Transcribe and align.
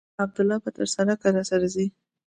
عبدالله 0.23 0.57
به 0.63 0.69
تر 0.75 0.85
سړکه 0.95 1.27
راسره 1.35 1.67
ځي. 1.75 1.87